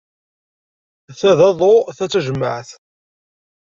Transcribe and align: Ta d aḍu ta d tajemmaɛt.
Ta 1.19 1.31
d 1.37 1.41
aḍu 1.49 1.75
ta 1.97 2.05
d 2.07 2.09
tajemmaɛt. 2.11 2.69